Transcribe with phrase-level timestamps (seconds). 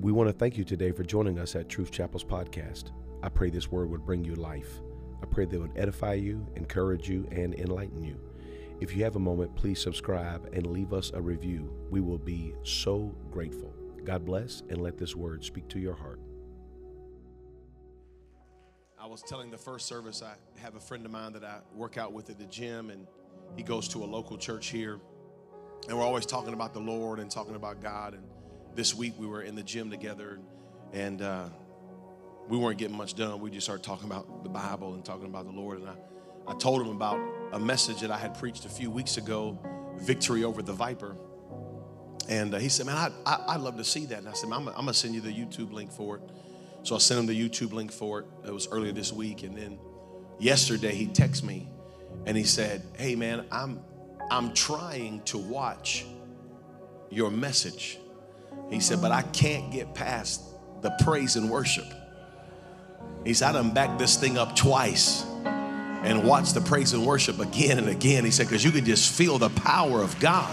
[0.00, 2.90] We want to thank you today for joining us at Truth Chapel's podcast.
[3.22, 4.80] I pray this word would bring you life.
[5.22, 8.20] I pray that it would edify you, encourage you, and enlighten you.
[8.80, 11.72] If you have a moment, please subscribe and leave us a review.
[11.90, 13.72] We will be so grateful.
[14.04, 16.20] God bless and let this word speak to your heart.
[19.00, 21.96] I was telling the first service, I have a friend of mine that I work
[21.96, 23.06] out with at the gym, and
[23.56, 25.00] he goes to a local church here.
[25.88, 28.14] And we're always talking about the Lord and talking about God.
[28.14, 28.24] And
[28.74, 30.38] this week we were in the gym together,
[30.92, 31.48] and uh,
[32.48, 33.40] we weren't getting much done.
[33.40, 35.80] We just started talking about the Bible and talking about the Lord.
[35.80, 35.94] And I,
[36.46, 37.18] I told him about
[37.52, 39.58] a message that I had preached a few weeks ago
[39.98, 41.16] Victory over the Viper.
[42.28, 44.18] And uh, he said, Man, I, I, would love to see that.
[44.18, 46.22] And I said, I'm, I'm going to send you the YouTube link for it.
[46.82, 48.26] So I sent him the YouTube link for it.
[48.46, 49.42] It was earlier this week.
[49.42, 49.78] And then
[50.38, 51.68] yesterday he texted me
[52.26, 53.82] and he said, Hey man, I'm
[54.30, 56.06] I'm trying to watch
[57.10, 57.98] your message.
[58.70, 60.42] He said, but I can't get past
[60.82, 61.86] the praise and worship.
[63.24, 67.38] He said, I done backed this thing up twice and watched the praise and worship
[67.38, 68.24] again and again.
[68.24, 70.50] He said, because you can just feel the power of God.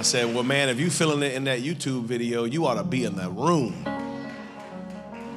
[0.00, 2.84] I said, Well, man, if you feeling it in that YouTube video, you ought to
[2.84, 3.84] be in that room.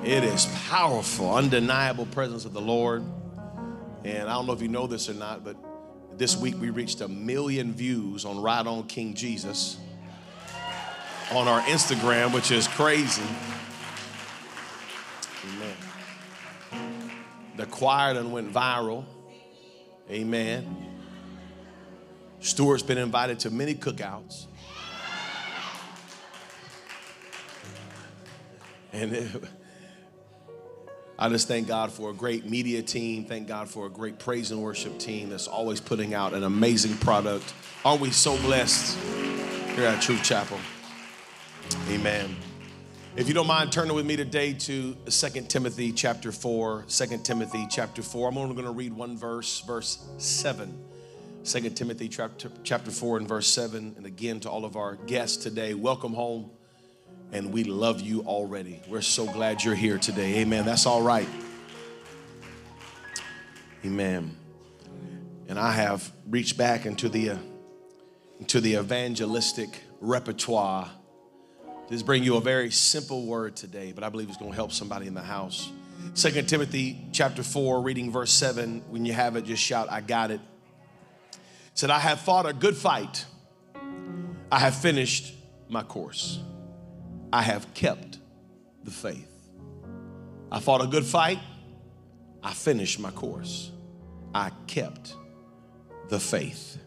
[0.05, 3.03] It is powerful, undeniable presence of the Lord.
[4.05, 5.57] And I don't know if you know this or not, but
[6.17, 9.77] this week we reached a million views on Ride On King Jesus
[11.31, 13.23] on our Instagram, which is crazy.
[15.47, 15.75] Amen.
[17.57, 19.05] The choir done went viral.
[20.09, 20.91] Amen.
[22.39, 24.45] Stuart's been invited to many cookouts.
[28.91, 29.27] And it,
[31.17, 33.25] I just thank God for a great media team.
[33.25, 36.97] Thank God for a great praise and worship team that's always putting out an amazing
[36.97, 37.53] product.
[37.85, 38.97] Aren't we so blessed
[39.75, 40.57] here at Truth Chapel?
[41.89, 42.35] Amen.
[43.15, 47.67] If you don't mind turning with me today to 2 Timothy chapter 4, 2 Timothy
[47.69, 48.29] chapter 4.
[48.29, 50.75] I'm only going to read one verse, verse 7.
[51.43, 53.93] 2 Timothy chapter, chapter 4 and verse 7.
[53.97, 56.49] And again, to all of our guests today, welcome home
[57.33, 58.79] and we love you already.
[58.87, 60.39] We're so glad you're here today.
[60.39, 60.65] Amen.
[60.65, 61.27] That's all right.
[63.83, 64.37] Amen.
[65.49, 67.37] And I have reached back into the uh,
[68.39, 70.89] into the evangelistic repertoire.
[71.89, 74.71] Just bring you a very simple word today, but I believe it's going to help
[74.71, 75.71] somebody in the house.
[76.13, 78.83] Second Timothy chapter 4, reading verse 7.
[78.89, 80.39] When you have it, just shout, I got it.
[81.33, 81.39] it
[81.73, 83.25] said, I have fought a good fight.
[84.51, 85.33] I have finished
[85.69, 86.39] my course.
[87.33, 88.19] I have kept
[88.83, 89.27] the faith.
[90.51, 91.39] I fought a good fight.
[92.43, 93.71] I finished my course.
[94.35, 95.15] I kept
[96.09, 96.77] the faith.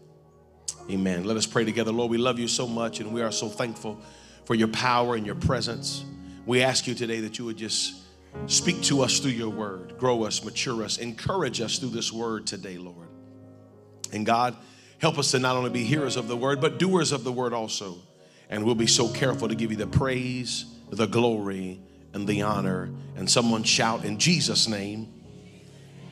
[0.89, 1.25] Amen.
[1.25, 1.91] Let us pray together.
[1.91, 3.99] Lord, we love you so much and we are so thankful
[4.45, 6.05] for your power and your presence.
[6.45, 8.03] We ask you today that you would just
[8.45, 12.47] speak to us through your word, grow us, mature us, encourage us through this word
[12.47, 13.09] today, Lord.
[14.13, 14.55] And God,
[14.99, 17.51] help us to not only be hearers of the word, but doers of the word
[17.51, 17.97] also.
[18.49, 21.79] And we'll be so careful to give you the praise, the glory,
[22.13, 22.89] and the honor.
[23.15, 25.13] And someone shout in Jesus' name,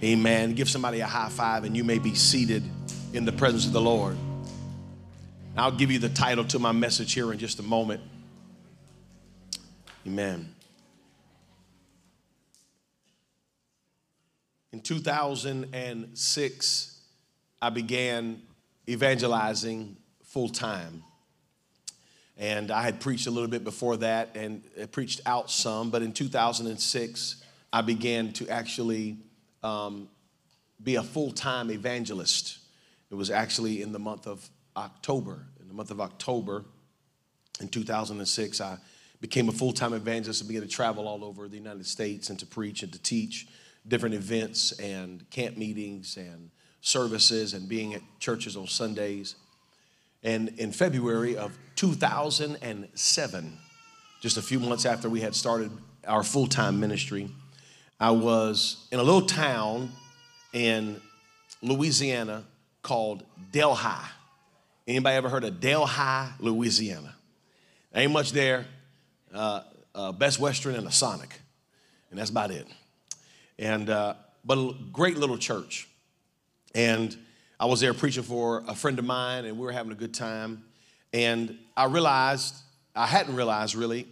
[0.04, 0.54] Amen.
[0.54, 2.64] Give somebody a high five, and you may be seated
[3.14, 4.18] in the presence of the Lord.
[5.58, 8.02] I'll give you the title to my message here in just a moment.
[10.06, 10.54] Amen.
[14.74, 17.00] In 2006,
[17.62, 18.42] I began
[18.90, 21.04] evangelizing full time.
[22.38, 26.12] And I had preached a little bit before that and preached out some, but in
[26.12, 29.18] 2006, I began to actually
[29.64, 30.10] um,
[30.84, 32.60] be a full time evangelist.
[33.10, 35.46] It was actually in the month of October.
[35.62, 36.66] In the month of October
[37.62, 38.78] in 2006, I
[39.22, 42.38] became a full time evangelist and began to travel all over the United States and
[42.40, 43.48] to preach and to teach
[43.88, 46.50] different events and camp meetings and
[46.82, 49.36] services and being at churches on Sundays.
[50.26, 53.58] And in February of 2007,
[54.22, 55.72] just a few months after we had started
[56.08, 57.30] our full time ministry,
[58.00, 59.92] I was in a little town
[60.52, 61.00] in
[61.62, 62.44] Louisiana
[62.82, 63.80] called Delhi.
[64.88, 67.16] Anybody ever heard of Delhi, Louisiana?
[67.94, 68.66] Ain't much there.
[69.32, 69.62] Uh,
[69.94, 71.40] uh, Best Western and a Sonic,
[72.10, 72.68] and that's about it.
[73.60, 75.88] And uh, but a great little church,
[76.74, 77.16] and
[77.60, 80.14] I was there preaching for a friend of mine, and we were having a good
[80.14, 80.64] time.
[81.14, 82.56] And I realized,
[82.96, 84.08] I hadn't realized really,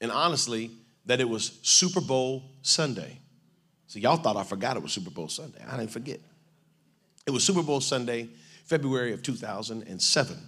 [0.00, 0.70] and honestly,
[1.06, 3.18] that it was Super Bowl Sunday.
[3.86, 5.60] So y'all thought I forgot it was Super Bowl Sunday.
[5.66, 6.20] I didn't forget.
[7.26, 8.28] It was Super Bowl Sunday.
[8.68, 10.38] February of 2007.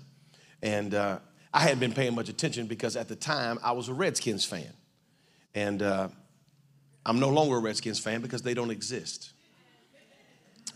[0.62, 1.18] And uh,
[1.54, 4.72] I hadn't been paying much attention because at the time I was a Redskins fan.
[5.54, 6.08] And uh,
[7.06, 9.32] I'm no longer a Redskins fan because they don't exist.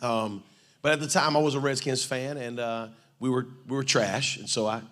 [0.01, 0.43] Um,
[0.85, 2.89] but at the time I was a Redskins fan and uh,
[3.19, 4.37] we, were, we were trash.
[4.37, 4.83] And so I,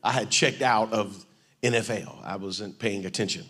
[0.00, 1.26] I had checked out of
[1.64, 2.24] NFL.
[2.24, 3.44] I wasn't paying attention.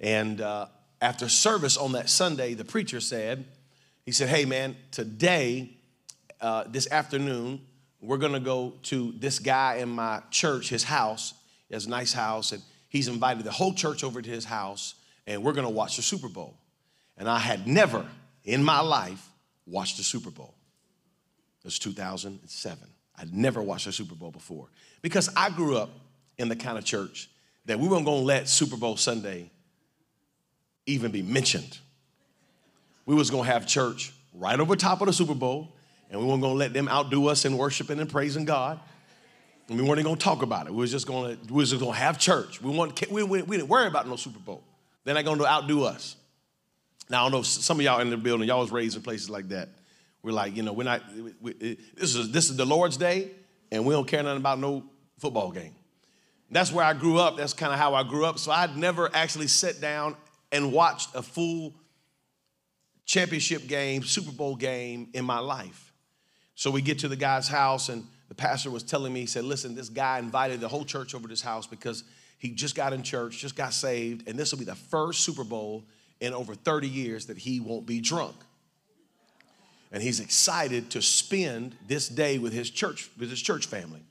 [0.00, 0.66] And uh,
[1.00, 3.44] after service on that Sunday, the preacher said,
[4.04, 5.70] he said, hey man, today,
[6.40, 7.60] uh, this afternoon,
[8.00, 11.34] we're gonna go to this guy in my church, his house.
[11.68, 14.96] He has a nice house, and he's invited the whole church over to his house,
[15.24, 16.56] and we're gonna watch the Super Bowl.
[17.16, 18.08] And I had never
[18.42, 19.24] in my life
[19.66, 20.56] watched the Super Bowl.
[21.60, 22.88] It was 2007.
[23.18, 24.68] I'd never watched a Super Bowl before
[25.02, 25.90] because I grew up
[26.38, 27.28] in the kind of church
[27.66, 29.50] that we weren't gonna let Super Bowl Sunday
[30.86, 31.78] even be mentioned.
[33.04, 35.72] We was gonna have church right over top of the Super Bowl
[36.10, 38.80] and we weren't going to let them outdo us in worshiping and praising God.
[39.68, 40.72] And we weren't going to talk about it.
[40.72, 42.60] We was just going to, we was going to have church.
[42.60, 44.64] We, want, we, we, we didn't worry about no Super Bowl.
[45.04, 46.16] They're not going to outdo us.
[47.08, 49.30] Now, I don't know some of y'all in the building, y'all was raised in places
[49.30, 49.68] like that.
[50.22, 51.52] We're like, you know, we're not, we, we,
[51.96, 53.30] this, is, this is the Lord's day,
[53.72, 54.84] and we don't care nothing about no
[55.18, 55.74] football game.
[56.50, 57.36] That's where I grew up.
[57.36, 58.38] That's kind of how I grew up.
[58.38, 60.16] So I'd never actually sat down
[60.50, 61.74] and watched a full
[63.04, 65.92] championship game, Super Bowl game in my life.
[66.54, 69.44] So we get to the guy's house, and the pastor was telling me, he said,
[69.44, 72.04] Listen, this guy invited the whole church over to his house because
[72.38, 75.44] he just got in church, just got saved, and this will be the first Super
[75.44, 75.84] Bowl
[76.20, 78.36] in over 30 years that he won't be drunk.
[79.92, 84.02] And he's excited to spend this day with his church, with his church family.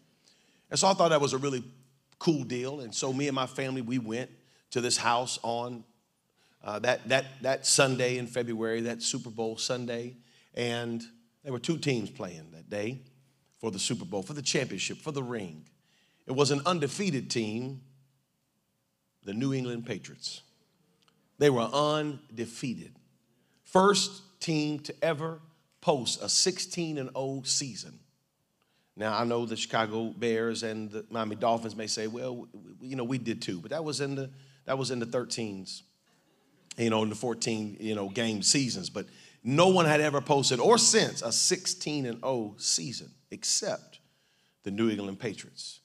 [0.69, 1.63] And so I thought that was a really
[2.19, 2.81] cool deal.
[2.81, 4.29] And so me and my family, we went
[4.71, 5.83] to this house on
[6.63, 10.17] uh, that, that, that Sunday in February, that Super Bowl Sunday.
[10.53, 11.01] And
[11.43, 12.99] there were two teams playing that day
[13.59, 15.65] for the Super Bowl, for the championship, for the ring.
[16.27, 17.81] It was an undefeated team,
[19.23, 20.41] the New England Patriots.
[21.37, 22.95] They were undefeated.
[23.63, 25.39] First team to ever
[25.81, 27.99] post a 16 and 0 season.
[28.95, 32.47] Now, I know the Chicago Bears and the Miami Dolphins may say, well,
[32.81, 34.29] you know, we did too, but that was in the
[34.65, 35.81] that was in the 13s,
[36.77, 38.89] you know, in the 14, you know, game seasons.
[38.89, 39.07] But
[39.43, 43.99] no one had ever posted or since a 16 and 0 season except
[44.63, 45.79] the New England Patriots.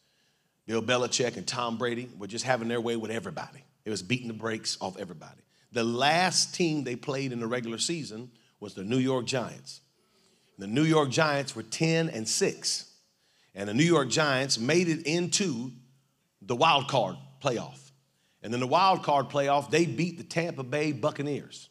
[0.66, 3.64] Bill Belichick and Tom Brady were just having their way with everybody.
[3.84, 5.40] It was beating the brakes off everybody.
[5.72, 8.30] The last team they played in the regular season
[8.60, 9.80] was the New York Giants.
[10.58, 12.90] The New York Giants were 10 and 6.
[13.54, 15.72] And the New York Giants made it into
[16.42, 17.90] the wild card playoff.
[18.42, 21.68] And then the wild card playoff, they beat the Tampa Bay Buccaneers.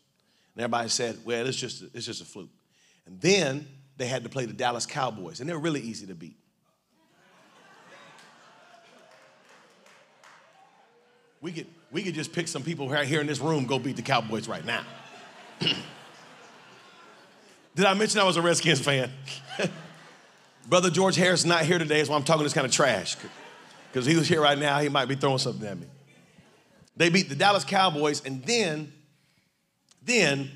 [0.55, 2.49] And everybody said, well, it's just, it's just a fluke.
[3.05, 6.37] And then they had to play the Dallas Cowboys, and they're really easy to beat.
[11.41, 13.97] We could, we could just pick some people right here in this room, go beat
[13.97, 14.85] the Cowboys right now.
[17.75, 19.11] Did I mention I was a Redskins fan?
[20.67, 23.17] Brother George Harris not here today, so I'm talking this kind of trash.
[23.91, 25.87] Because he was here right now, he might be throwing something at me.
[26.95, 28.93] They beat the Dallas Cowboys, and then
[30.05, 30.51] then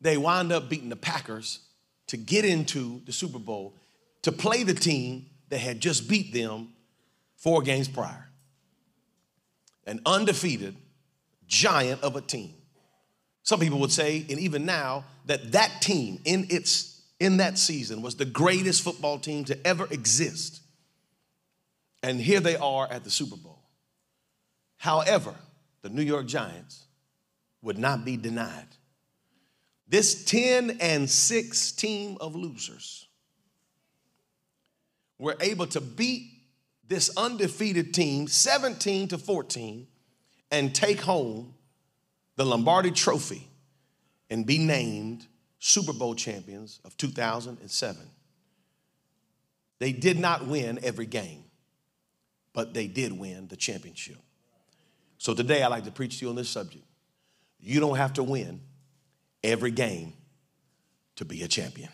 [0.00, 1.60] they wind up beating the Packers
[2.06, 3.74] to get into the Super Bowl
[4.22, 6.72] to play the team that had just beat them
[7.36, 8.28] four games prior.
[9.86, 10.76] An undefeated
[11.46, 12.54] giant of a team.
[13.42, 18.00] Some people would say, and even now, that that team in its in that season
[18.00, 20.62] was the greatest football team to ever exist.
[22.02, 23.62] And here they are at the Super Bowl.
[24.78, 25.34] However,
[25.82, 26.84] the New York Giants
[27.60, 28.68] would not be denied.
[29.86, 33.06] This 10 and 6 team of losers
[35.18, 36.30] were able to beat
[36.88, 39.86] this undefeated team 17 to 14
[40.50, 41.54] and take home
[42.40, 43.46] the Lombardi trophy
[44.30, 45.26] and be named
[45.58, 48.00] Super Bowl champions of 2007.
[49.78, 51.44] They did not win every game,
[52.54, 54.16] but they did win the championship.
[55.18, 56.82] So today I'd like to preach to you on this subject.
[57.60, 58.62] You don't have to win
[59.44, 60.14] every game
[61.16, 61.90] to be a champion.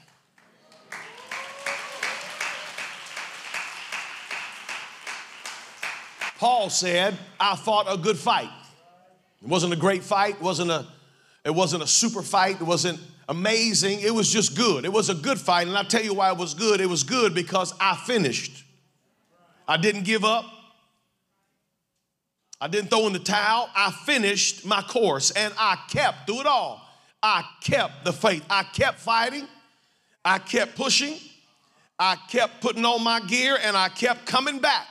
[6.38, 8.50] Paul said, I fought a good fight.
[9.47, 10.85] It wasn't a great fight, it wasn't a,
[11.45, 12.99] it wasn't a super fight, it wasn't
[13.29, 14.85] amazing, it was just good.
[14.85, 16.81] It was a good fight, and I'll tell you why it was good.
[16.81, 18.65] It was good because I finished.
[19.69, 20.47] I didn't give up.
[22.61, 23.71] I didn't throw in the towel.
[23.73, 26.81] I finished my course and I kept through it all.
[27.23, 28.45] I kept the faith.
[28.50, 29.47] I kept fighting.
[30.25, 31.19] I kept pushing.
[31.99, 34.88] I kept putting on my gear and I kept coming back.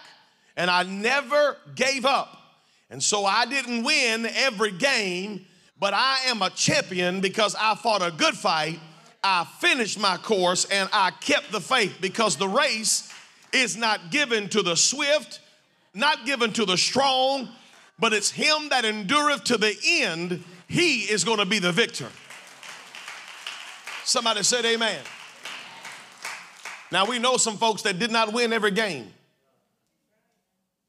[0.55, 2.44] And I never gave up.
[2.89, 5.45] And so I didn't win every game,
[5.79, 8.79] but I am a champion because I fought a good fight.
[9.23, 13.11] I finished my course and I kept the faith because the race
[13.51, 15.39] is not given to the swift,
[15.93, 17.49] not given to the strong,
[17.97, 20.43] but it's him that endureth to the end.
[20.67, 22.07] He is going to be the victor.
[24.03, 25.01] Somebody said, Amen.
[26.91, 29.11] Now we know some folks that did not win every game.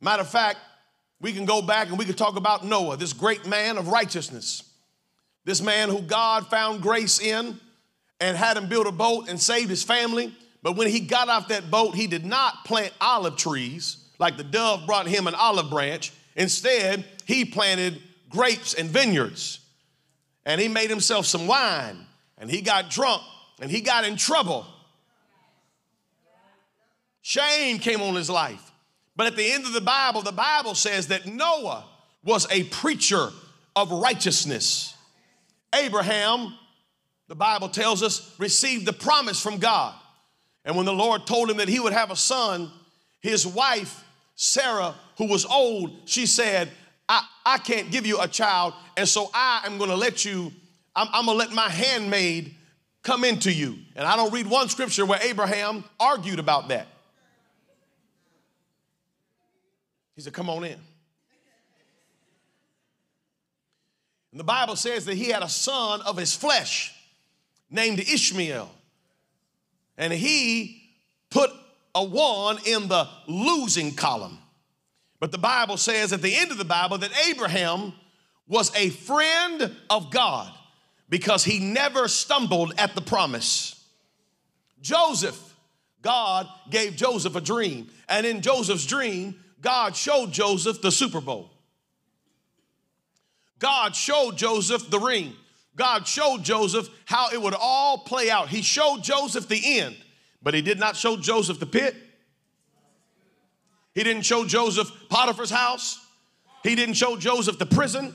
[0.00, 0.58] Matter of fact,
[1.20, 4.62] we can go back and we can talk about Noah, this great man of righteousness.
[5.44, 7.58] This man who God found grace in
[8.20, 10.34] and had him build a boat and saved his family.
[10.62, 14.44] But when he got off that boat, he did not plant olive trees like the
[14.44, 16.12] dove brought him an olive branch.
[16.34, 19.60] Instead, he planted grapes and vineyards.
[20.44, 22.06] And he made himself some wine
[22.38, 23.22] and he got drunk
[23.60, 24.66] and he got in trouble.
[27.22, 28.70] Shame came on his life.
[29.16, 31.84] But at the end of the Bible, the Bible says that Noah
[32.22, 33.30] was a preacher
[33.74, 34.94] of righteousness.
[35.74, 36.54] Abraham,
[37.28, 39.94] the Bible tells us, received the promise from God.
[40.64, 42.70] And when the Lord told him that he would have a son,
[43.20, 44.04] his wife,
[44.34, 46.70] Sarah, who was old, she said,
[47.08, 50.52] I, I can't give you a child, and so I am gonna let you,
[50.94, 52.54] I'm, I'm gonna let my handmaid
[53.02, 53.78] come into you.
[53.94, 56.88] And I don't read one scripture where Abraham argued about that.
[60.16, 60.78] He said, Come on in.
[64.32, 66.92] And the Bible says that he had a son of his flesh
[67.70, 68.70] named Ishmael.
[69.96, 70.82] And he
[71.30, 71.50] put
[71.94, 74.38] a one in the losing column.
[75.20, 77.94] But the Bible says at the end of the Bible that Abraham
[78.46, 80.52] was a friend of God
[81.08, 83.82] because he never stumbled at the promise.
[84.82, 85.54] Joseph,
[86.02, 87.88] God gave Joseph a dream.
[88.08, 91.50] And in Joseph's dream, God showed Joseph the Super Bowl.
[93.58, 95.32] God showed Joseph the ring.
[95.76, 98.48] God showed Joseph how it would all play out.
[98.48, 99.96] He showed Joseph the end,
[100.42, 101.94] but he did not show Joseph the pit.
[103.94, 105.98] He didn't show Joseph Potiphar's house.
[106.62, 108.12] He didn't show Joseph the prison.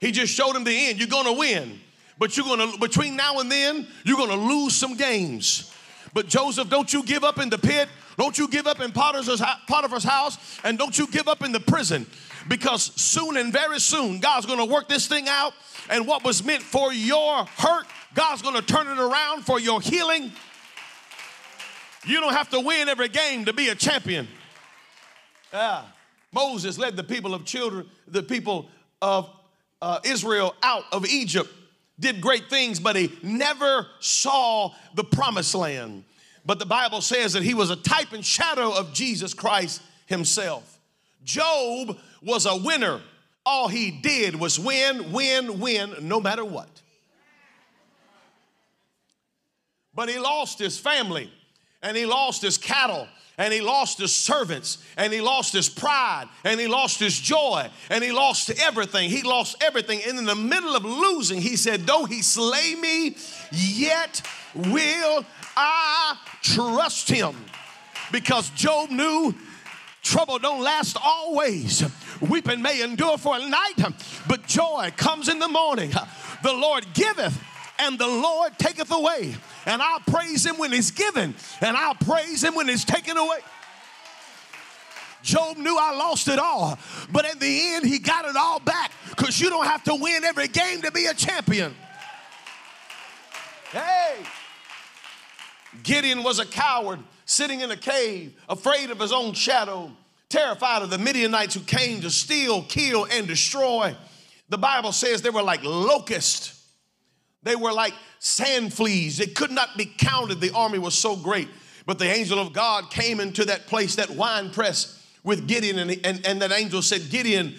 [0.00, 0.98] He just showed him the end.
[0.98, 1.80] You're gonna win.
[2.18, 5.72] But you're gonna, between now and then, you're gonna lose some games.
[6.12, 7.88] But Joseph, don't you give up in the pit.
[8.16, 12.06] Don't you give up in Potiphar's house and don't you give up in the prison
[12.48, 15.52] because soon and very soon God's going to work this thing out
[15.88, 19.80] and what was meant for your hurt, God's going to turn it around for your
[19.80, 20.32] healing.
[22.04, 24.28] You don't have to win every game to be a champion.
[25.52, 25.82] Yeah.
[26.32, 28.68] Moses led the people of children, the people
[29.02, 29.30] of
[29.82, 31.48] uh, Israel out of Egypt,
[32.00, 36.04] did great things, but he never saw the promised land
[36.44, 40.78] but the Bible says that he was a type and shadow of Jesus Christ himself.
[41.22, 43.00] Job was a winner.
[43.44, 46.68] All he did was win, win, win, no matter what.
[49.94, 51.30] But he lost his family
[51.82, 53.06] and he lost his cattle
[53.40, 57.66] and he lost his servants and he lost his pride and he lost his joy
[57.88, 59.08] and he lost everything.
[59.08, 60.02] He lost everything.
[60.06, 63.16] And in the middle of losing, he said, Though he slay me,
[63.50, 64.20] yet
[64.54, 65.24] will
[65.56, 67.34] I trust him
[68.12, 69.34] because Job knew
[70.02, 71.82] trouble don't last always.
[72.20, 73.94] Weeping may endure for a night,
[74.28, 75.92] but joy comes in the morning.
[76.42, 77.42] The Lord giveth
[77.80, 79.34] and the Lord taketh away.
[79.66, 83.38] And I'll praise him when he's given, and I'll praise him when he's taken away.
[85.22, 86.78] Job knew I lost it all,
[87.12, 90.24] but in the end, he got it all back because you don't have to win
[90.24, 91.74] every game to be a champion.
[93.70, 94.16] Hey!
[95.82, 99.92] Gideon was a coward sitting in a cave, afraid of his own shadow,
[100.28, 103.94] terrified of the Midianites who came to steal, kill, and destroy.
[104.48, 106.59] The Bible says they were like locusts,
[107.42, 109.18] they were like sand fleas.
[109.18, 110.40] They could not be counted.
[110.40, 111.48] The army was so great.
[111.86, 116.00] But the angel of God came into that place, that wine press with Gideon, and,
[116.04, 117.54] and, and that angel said, Gideon,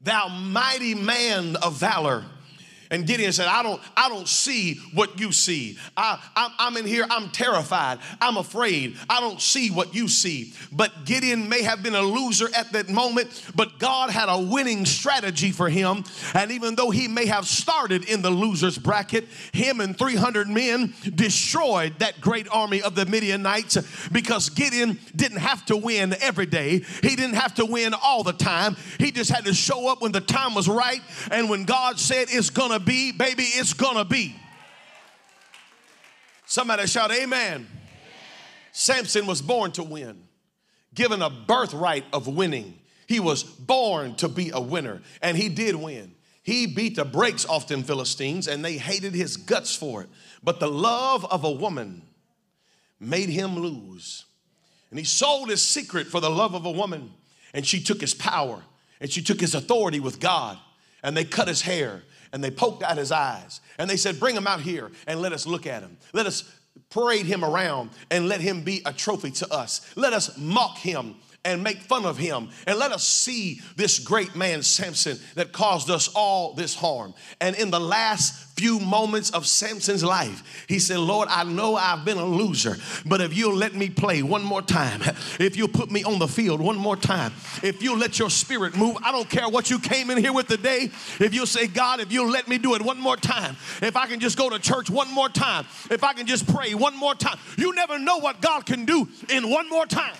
[0.00, 2.24] thou mighty man of valor.
[2.90, 5.78] And Gideon said, I don't, I don't see what you see.
[5.96, 7.98] I, I'm, I'm in here, I'm terrified.
[8.20, 8.96] I'm afraid.
[9.08, 10.52] I don't see what you see.
[10.72, 14.84] But Gideon may have been a loser at that moment, but God had a winning
[14.86, 16.04] strategy for him.
[16.34, 20.94] And even though he may have started in the loser's bracket, him and 300 men
[21.14, 23.78] destroyed that great army of the Midianites
[24.10, 26.84] because Gideon didn't have to win every day.
[27.02, 28.76] He didn't have to win all the time.
[28.98, 31.00] He just had to show up when the time was right
[31.30, 34.34] and when God said it's going to be, baby, it's gonna be.
[36.46, 37.66] Somebody shout, Amen.
[38.72, 40.24] Samson was born to win,
[40.94, 42.78] given a birthright of winning.
[43.06, 46.14] He was born to be a winner, and he did win.
[46.42, 50.08] He beat the brakes off them Philistines, and they hated his guts for it.
[50.42, 52.02] But the love of a woman
[53.00, 54.24] made him lose.
[54.90, 57.12] And he sold his secret for the love of a woman,
[57.54, 58.62] and she took his power,
[59.00, 60.58] and she took his authority with God,
[61.02, 62.02] and they cut his hair,
[62.34, 65.32] and they poked out his eyes, and they said, Bring him out here and let
[65.32, 65.96] us look at him.
[66.12, 66.52] Let us
[66.90, 69.92] parade him around and let him be a trophy to us.
[69.94, 71.14] Let us mock him
[71.44, 72.48] and make fun of him.
[72.66, 77.14] And let us see this great man, Samson, that caused us all this harm.
[77.40, 82.04] And in the last few moments of Samson's life, he said, Lord, I know I've
[82.04, 85.02] been a loser, but if you'll let me play one more time,
[85.40, 87.32] if you'll put me on the field one more time,
[87.62, 90.48] if you'll let your spirit move, I don't care what you came in here with
[90.48, 90.90] today.
[91.20, 94.06] If you'll say, God, if you'll let me do it one more time, if I
[94.06, 97.14] can just go to church one more time, if I can just pray one more
[97.14, 100.14] time, you never know what God can do in one more time.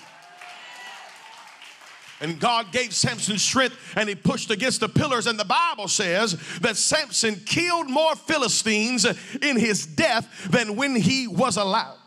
[2.24, 5.26] And God gave Samson strength and he pushed against the pillars.
[5.26, 9.04] And the Bible says that Samson killed more Philistines
[9.42, 11.98] in his death than when he was alive.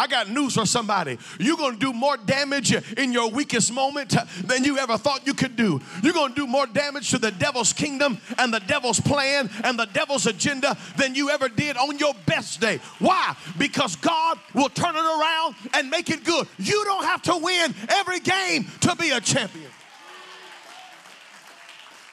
[0.00, 1.18] I got news for somebody.
[1.38, 5.34] You're going to do more damage in your weakest moment than you ever thought you
[5.34, 5.78] could do.
[6.02, 9.78] You're going to do more damage to the devil's kingdom and the devil's plan and
[9.78, 12.78] the devil's agenda than you ever did on your best day.
[12.98, 13.36] Why?
[13.58, 16.48] Because God will turn it around and make it good.
[16.58, 19.69] You don't have to win every game to be a champion.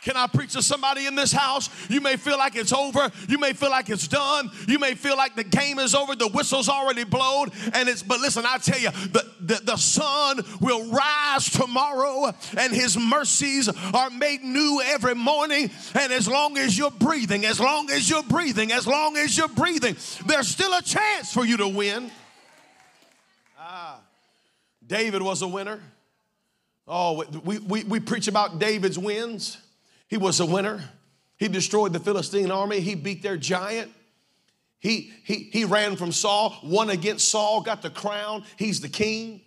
[0.07, 1.69] Can I preach to somebody in this house?
[1.89, 3.11] You may feel like it's over.
[3.27, 4.49] You may feel like it's done.
[4.65, 6.15] You may feel like the game is over.
[6.15, 7.51] The whistle's already blown.
[7.73, 12.73] And it's, but listen, I tell you, the, the, the sun will rise tomorrow and
[12.73, 15.69] his mercies are made new every morning.
[15.93, 19.49] And as long as you're breathing, as long as you're breathing, as long as you're
[19.49, 22.09] breathing, there's still a chance for you to win.
[23.59, 23.99] Ah,
[24.87, 25.81] David was a winner.
[26.87, 29.57] Oh, we, we, we preach about David's wins.
[30.07, 30.83] He was a winner.
[31.37, 32.79] He destroyed the Philistine army.
[32.79, 33.91] He beat their giant.
[34.79, 38.43] He, he, he ran from Saul, won against Saul, got the crown.
[38.57, 39.41] He's the king.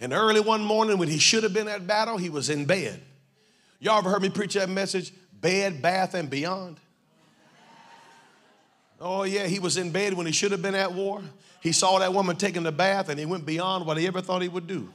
[0.00, 3.00] And early one morning, when he should have been at battle, he was in bed.
[3.78, 5.12] Y'all ever heard me preach that message?
[5.32, 6.78] Bed, bath, and beyond.
[9.00, 11.22] Oh, yeah, he was in bed when he should have been at war.
[11.60, 14.42] He saw that woman taking the bath and he went beyond what he ever thought
[14.42, 14.88] he would do.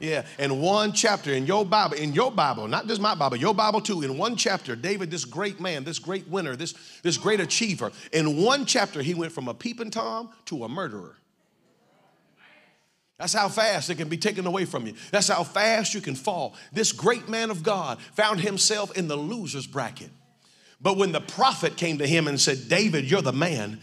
[0.00, 3.54] Yeah, in one chapter in your Bible, in your Bible, not just my Bible, your
[3.54, 7.40] Bible too, in one chapter, David, this great man, this great winner, this, this great
[7.40, 11.16] achiever, in one chapter, he went from a peeping Tom to a murderer.
[13.18, 14.94] That's how fast it can be taken away from you.
[15.12, 16.56] That's how fast you can fall.
[16.72, 20.10] This great man of God found himself in the loser's bracket.
[20.80, 23.78] But when the prophet came to him and said, David, you're the man,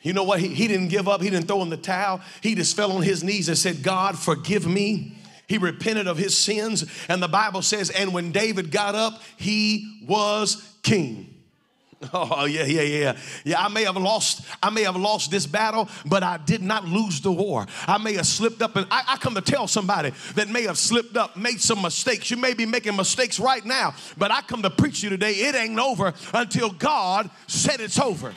[0.00, 0.40] you know what?
[0.40, 2.22] He, he didn't give up, he didn't throw in the towel.
[2.42, 5.14] He just fell on his knees and said, God, forgive me
[5.50, 6.86] he repented of his sins.
[7.08, 11.26] And the Bible says, and when David got up, he was king.
[12.14, 13.16] Oh yeah, yeah, yeah.
[13.44, 16.86] Yeah, I may have lost, I may have lost this battle, but I did not
[16.86, 17.66] lose the war.
[17.86, 20.78] I may have slipped up, and I, I, come to tell somebody that may have
[20.78, 22.30] slipped up, made some mistakes.
[22.30, 25.32] You may be making mistakes right now, but I come to preach you today.
[25.32, 28.32] It ain't over until God said it's over.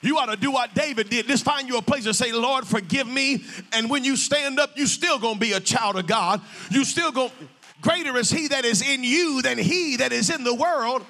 [0.00, 1.26] You ought to do what David did.
[1.26, 3.42] Just find you a place to say, Lord, forgive me.
[3.72, 6.40] And when you stand up, you still gonna be a child of God.
[6.70, 7.32] You still going
[7.80, 11.04] greater is he that is in you than he that is in the world.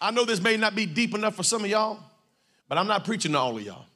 [0.00, 1.98] I know this may not be deep enough for some of y'all,
[2.68, 3.86] but I'm not preaching to all of y'all.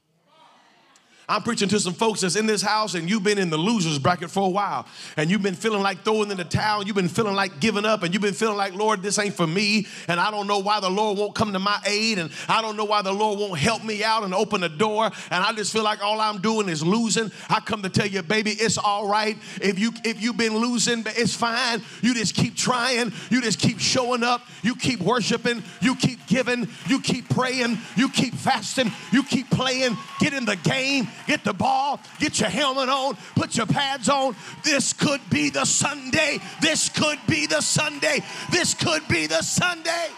[1.30, 4.00] I'm preaching to some folks that's in this house and you've been in the loser's
[4.00, 4.86] bracket for a while.
[5.16, 8.02] And you've been feeling like throwing in the towel, you've been feeling like giving up,
[8.02, 10.80] and you've been feeling like, Lord, this ain't for me, and I don't know why
[10.80, 13.58] the Lord won't come to my aid, and I don't know why the Lord won't
[13.58, 16.68] help me out and open the door, and I just feel like all I'm doing
[16.68, 17.30] is losing.
[17.48, 19.36] I come to tell you, baby, it's all right.
[19.60, 21.82] If you if you've been losing, it's fine.
[22.02, 26.68] You just keep trying, you just keep showing up, you keep worshiping, you keep giving,
[26.88, 31.52] you keep praying, you keep fasting, you keep playing, get in the game, get the
[31.52, 34.36] ball, get your helmet on, put your pads on.
[34.62, 36.38] This could be the Sunday.
[36.60, 38.24] This could be the Sunday.
[38.50, 40.08] This could be the Sunday.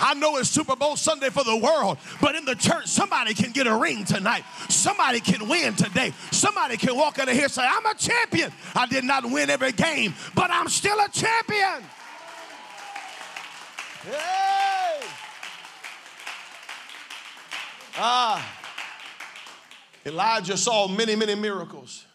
[0.00, 3.52] I know it's Super Bowl Sunday for the world, but in the church, somebody can
[3.52, 4.44] get a ring tonight.
[4.70, 6.14] Somebody can win today.
[6.32, 8.50] Somebody can walk out of here and say, I'm a champion.
[8.74, 11.84] I did not win every game, but I'm still a champion.
[14.02, 15.19] Hey!
[17.96, 18.58] Ah.
[20.06, 22.06] Elijah saw many, many miracles.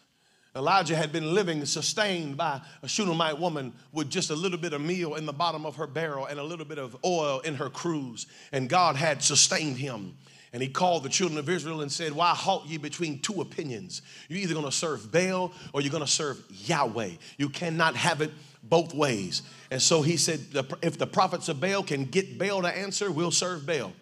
[0.56, 4.80] Elijah had been living sustained by a Shunammite woman with just a little bit of
[4.80, 7.68] meal in the bottom of her barrel and a little bit of oil in her
[7.68, 8.26] cruse.
[8.52, 10.16] And God had sustained him.
[10.54, 14.00] And he called the children of Israel and said, Why halt ye between two opinions?
[14.30, 17.10] You're either gonna serve Baal or you're gonna serve Yahweh.
[17.36, 18.30] You cannot have it
[18.62, 19.42] both ways.
[19.70, 20.40] And so he said,
[20.80, 23.92] If the prophets of Baal can get Baal to answer, we'll serve Baal.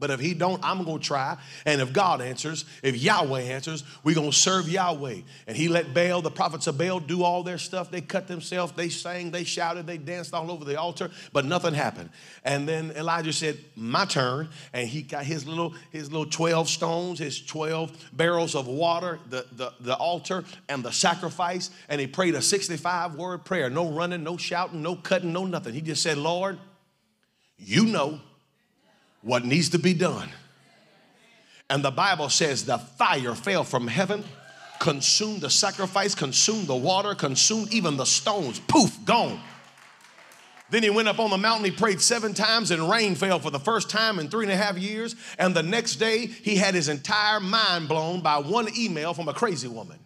[0.00, 1.36] But if he don't, I'm gonna try.
[1.66, 5.20] And if God answers, if Yahweh answers, we're gonna serve Yahweh.
[5.46, 7.90] And he let Baal, the prophets of Baal, do all their stuff.
[7.90, 11.74] They cut themselves, they sang, they shouted, they danced all over the altar, but nothing
[11.74, 12.08] happened.
[12.44, 14.48] And then Elijah said, My turn.
[14.72, 19.44] And he got his little, his little 12 stones, his 12 barrels of water, the,
[19.52, 21.70] the, the altar, and the sacrifice.
[21.90, 23.68] And he prayed a 65 word prayer.
[23.68, 25.74] No running, no shouting, no cutting, no nothing.
[25.74, 26.58] He just said, Lord,
[27.58, 28.20] you know
[29.22, 30.28] what needs to be done.
[31.68, 34.24] And the Bible says the fire fell from heaven,
[34.80, 38.60] consumed the sacrifice, consumed the water, consumed even the stones.
[38.60, 39.40] Poof, gone.
[40.70, 43.50] Then he went up on the mountain, he prayed seven times, and rain fell for
[43.50, 45.16] the first time in three and a half years.
[45.38, 49.34] And the next day, he had his entire mind blown by one email from a
[49.34, 49.98] crazy woman.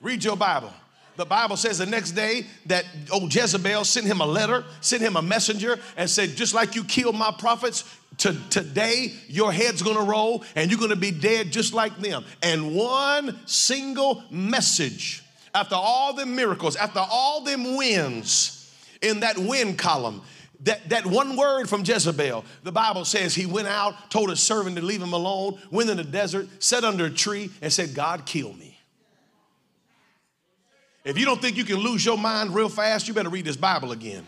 [0.00, 0.72] Read your Bible.
[1.16, 5.16] The Bible says the next day that old Jezebel sent him a letter, sent him
[5.16, 7.84] a messenger, and said, Just like you killed my prophets,
[8.18, 12.24] to today your head's gonna roll and you're gonna be dead just like them.
[12.42, 15.22] And one single message,
[15.54, 18.70] after all the miracles, after all them wins
[19.00, 20.22] in that win column,
[20.60, 24.76] that, that one word from Jezebel, the Bible says he went out, told his servant
[24.76, 28.24] to leave him alone, went in the desert, sat under a tree, and said, God,
[28.24, 28.71] kill me.
[31.04, 33.56] If you don't think you can lose your mind real fast, you better read this
[33.56, 34.26] Bible again.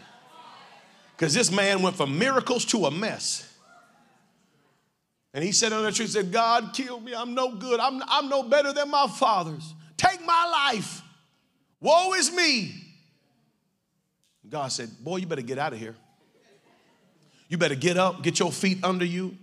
[1.16, 3.48] Because this man went from miracles to a mess.
[5.32, 7.14] And he said on the tree, said, God killed me.
[7.14, 7.80] I'm no good.
[7.80, 9.74] I'm, I'm no better than my fathers.
[9.96, 11.02] Take my life.
[11.80, 12.74] Woe is me.
[14.48, 15.96] God said, Boy, you better get out of here.
[17.48, 19.36] You better get up, get your feet under you,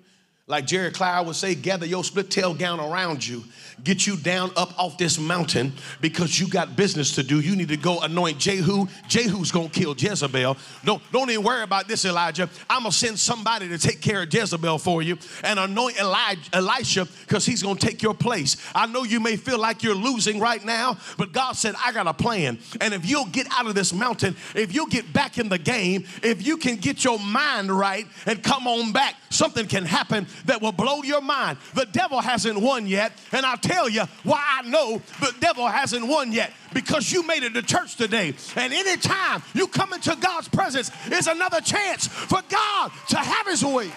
[0.51, 3.45] like Jerry Cloud would say, gather your split tail gown around you.
[3.83, 7.39] Get you down up off this mountain because you got business to do.
[7.39, 8.87] You need to go anoint Jehu.
[9.07, 10.57] Jehu's gonna kill Jezebel.
[10.83, 12.49] Don't, don't even worry about this, Elijah.
[12.69, 17.07] I'm gonna send somebody to take care of Jezebel for you and anoint Elijah, Elisha
[17.21, 18.57] because he's gonna take your place.
[18.75, 22.07] I know you may feel like you're losing right now, but God said, I got
[22.07, 22.59] a plan.
[22.81, 26.05] And if you'll get out of this mountain, if you'll get back in the game,
[26.21, 30.61] if you can get your mind right and come on back, something can happen that
[30.61, 31.57] will blow your mind.
[31.73, 36.07] The devil hasn't won yet, and I'll tell you why I know the devil hasn't
[36.07, 36.53] won yet.
[36.73, 41.27] Because you made it to church today, and anytime you come into God's presence is
[41.27, 43.91] another chance for God to have His way.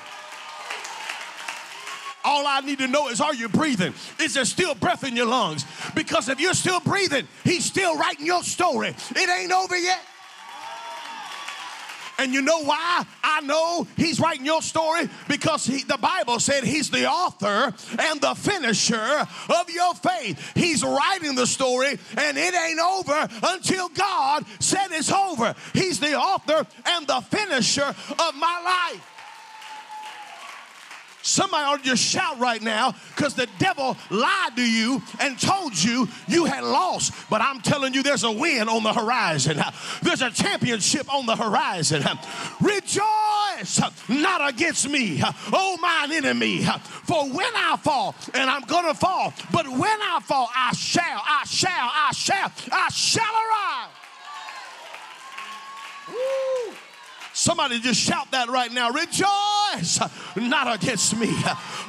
[2.24, 3.92] All I need to know is are you breathing?
[4.18, 5.66] Is there still breath in your lungs?
[5.94, 8.94] Because if you're still breathing, He's still writing your story.
[9.14, 10.00] It ain't over yet.
[12.18, 15.08] And you know why I know he's writing your story?
[15.28, 20.52] Because he, the Bible said he's the author and the finisher of your faith.
[20.54, 25.54] He's writing the story and it ain't over until God said it's over.
[25.72, 29.13] He's the author and the finisher of my life.
[31.24, 35.82] Somebody ought to just shout right now because the devil lied to you and told
[35.82, 37.14] you you had lost.
[37.30, 39.58] But I'm telling you, there's a win on the horizon.
[40.02, 42.02] There's a championship on the horizon.
[42.60, 46.62] Rejoice not against me, oh mine enemy.
[47.04, 51.22] For when I fall, and I'm going to fall, but when I fall, I shall,
[51.24, 53.90] I shall, I shall, I shall arise.
[56.10, 56.74] Woo.
[57.34, 58.90] Somebody just shout that right now.
[58.90, 59.98] Rejoice
[60.36, 61.28] not against me.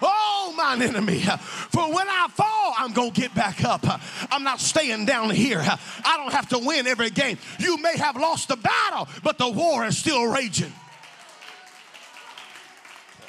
[0.01, 1.19] Oh, mine enemy.
[1.19, 3.85] For when I fall, I'm going to get back up.
[4.31, 5.59] I'm not staying down here.
[5.61, 7.37] I don't have to win every game.
[7.59, 10.73] You may have lost the battle, but the war is still raging.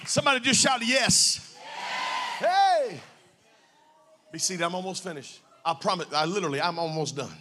[0.06, 1.54] Somebody just shout yes.
[2.40, 2.48] yes.
[2.50, 3.00] Hey.
[4.32, 4.62] Be seated.
[4.62, 5.40] I'm almost finished.
[5.64, 6.06] I promise.
[6.14, 7.36] I literally, I'm almost done.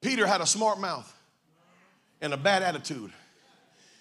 [0.00, 1.12] Peter had a smart mouth
[2.20, 3.12] and a bad attitude.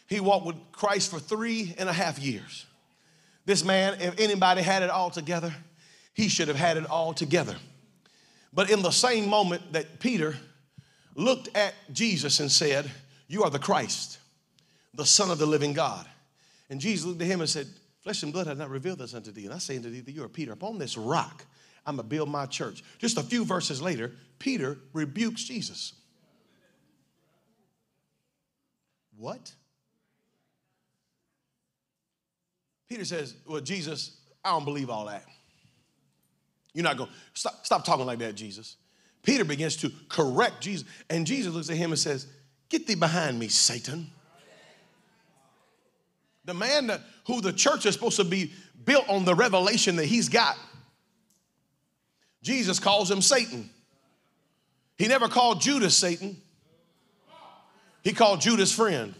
[0.07, 2.65] He walked with Christ for three and a half years.
[3.45, 5.53] This man, if anybody had it all together,
[6.13, 7.55] he should have had it all together.
[8.53, 10.35] But in the same moment that Peter
[11.15, 12.89] looked at Jesus and said,
[13.27, 14.19] You are the Christ,
[14.93, 16.05] the Son of the living God.
[16.69, 17.67] And Jesus looked at him and said,
[18.01, 19.45] Flesh and blood have not revealed this unto thee.
[19.45, 20.53] And I say unto thee that you are Peter.
[20.53, 21.45] Upon this rock,
[21.85, 22.83] I'm going to build my church.
[22.99, 25.93] Just a few verses later, Peter rebukes Jesus.
[29.17, 29.51] What?
[32.89, 35.25] Peter says, Well, Jesus, I don't believe all that.
[36.73, 38.77] You're not going, stop, stop talking like that, Jesus.
[39.23, 40.87] Peter begins to correct Jesus.
[41.09, 42.27] And Jesus looks at him and says,
[42.69, 44.11] Get thee behind me, Satan.
[46.45, 48.53] The man that, who the church is supposed to be
[48.85, 50.55] built on the revelation that he's got.
[52.41, 53.69] Jesus calls him Satan.
[54.97, 56.41] He never called Judas Satan.
[58.07, 59.13] He called Judas friend.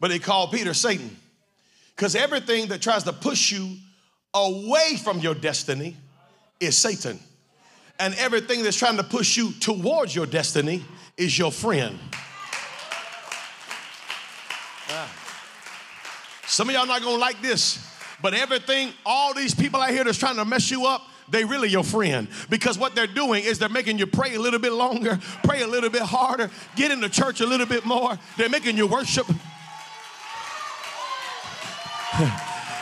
[0.00, 1.14] But he called Peter Satan.
[1.94, 3.76] Because everything that tries to push you
[4.32, 5.94] away from your destiny
[6.58, 7.20] is Satan.
[7.98, 10.82] And everything that's trying to push you towards your destiny
[11.18, 11.98] is your friend.
[14.88, 15.14] Ah.
[16.46, 17.86] Some of y'all not gonna like this,
[18.22, 21.68] but everything, all these people out here that's trying to mess you up, they really
[21.68, 25.18] your friend because what they're doing is they're making you pray a little bit longer,
[25.44, 28.18] pray a little bit harder, get into church a little bit more.
[28.36, 29.26] They're making you worship.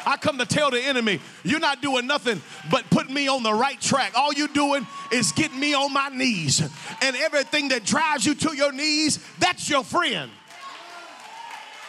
[0.09, 3.53] I come to tell the enemy, you're not doing nothing but put me on the
[3.53, 4.13] right track.
[4.17, 6.61] All you're doing is getting me on my knees.
[7.03, 10.31] And everything that drives you to your knees, that's your friend.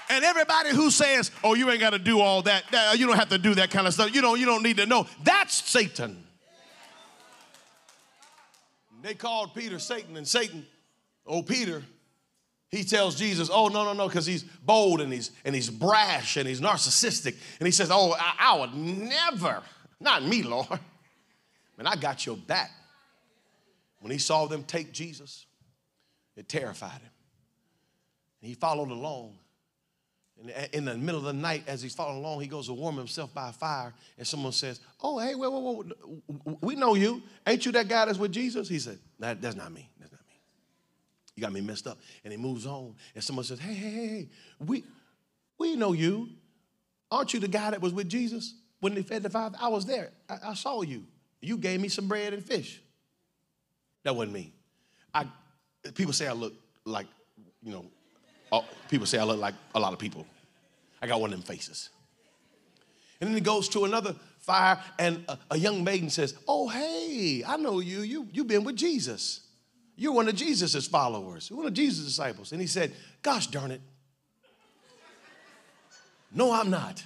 [0.09, 2.63] And everybody who says, "Oh, you ain't got to do all that.
[2.97, 4.13] You don't have to do that kind of stuff.
[4.13, 4.39] You don't.
[4.39, 6.23] You don't need to know." That's Satan.
[9.01, 10.65] They called Peter Satan, and Satan,
[11.25, 11.83] oh Peter,
[12.69, 16.37] he tells Jesus, "Oh no, no, no," because he's bold and he's and he's brash
[16.37, 19.63] and he's narcissistic, and he says, "Oh, I, I would never,
[19.99, 20.67] not me, Lord,
[21.77, 22.71] man, I got your back."
[24.01, 25.45] When he saw them take Jesus,
[26.37, 27.11] it terrified him,
[28.41, 29.37] and he followed along.
[30.41, 32.97] And in the middle of the night, as he's following along, he goes to warm
[32.97, 35.93] himself by a fire, and someone says, "Oh, hey, wait, wait,
[36.37, 37.21] wait, we know you.
[37.45, 39.89] Ain't you that guy that's with Jesus?" He said, that, "That's not me.
[39.99, 40.39] That's not me.
[41.35, 44.29] You got me messed up." And he moves on, and someone says, "Hey, hey, hey,
[44.59, 44.83] we
[45.57, 46.29] we know you.
[47.11, 49.53] Aren't you the guy that was with Jesus when they fed the five?
[49.59, 50.11] I was there.
[50.29, 51.05] I, I saw you.
[51.41, 52.81] You gave me some bread and fish.
[54.03, 54.53] That wasn't me.
[55.13, 55.27] I
[55.93, 56.53] people say I look
[56.85, 57.07] like
[57.61, 57.85] you know
[58.51, 60.25] Oh, people say I look like a lot of people.
[61.01, 61.89] I got one of them faces.
[63.21, 67.43] And then he goes to another fire, and a, a, young maiden says, Oh, hey,
[67.45, 68.01] I know you.
[68.01, 68.27] you.
[68.31, 69.41] You've been with Jesus.
[69.95, 72.51] You're one of Jesus' followers, You're one of Jesus' disciples.
[72.51, 73.81] And he said, Gosh darn it.
[76.33, 77.03] No, I'm not.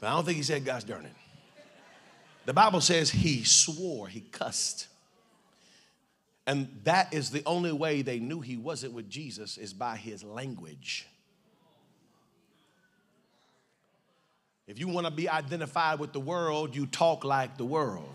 [0.00, 1.12] But I don't think he said, Gosh darn it.
[2.46, 4.88] The Bible says he swore, he cussed.
[6.50, 10.24] And that is the only way they knew he wasn't with Jesus is by his
[10.24, 11.06] language.
[14.66, 18.12] If you want to be identified with the world, you talk like the world.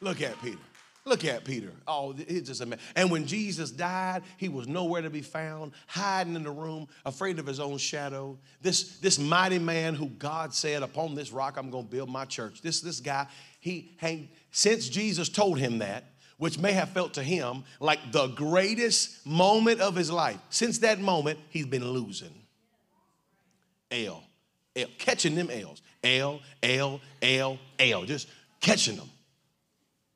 [0.00, 0.58] Look at Peter.
[1.04, 1.72] Look at Peter.
[1.88, 2.84] Oh, it's just amazing.
[2.94, 7.40] And when Jesus died, he was nowhere to be found, hiding in the room, afraid
[7.40, 8.38] of his own shadow.
[8.60, 12.26] This, this mighty man who God said, Upon this rock I'm going to build my
[12.26, 12.62] church.
[12.62, 13.26] This, this guy,
[13.58, 16.04] he hang, since Jesus told him that,
[16.36, 21.00] which may have felt to him like the greatest moment of his life, since that
[21.00, 22.34] moment, he's been losing.
[23.90, 24.22] L,
[24.76, 25.82] L, catching them L's.
[26.04, 28.28] L, L, L, L, just
[28.60, 29.10] catching them.